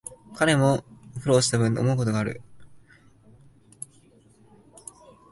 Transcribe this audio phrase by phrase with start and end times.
[0.35, 0.83] 彼も
[1.21, 2.41] 苦労したぶん、思うところがある